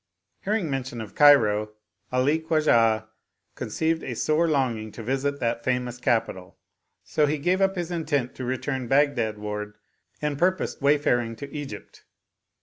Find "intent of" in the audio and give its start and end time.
7.91-8.47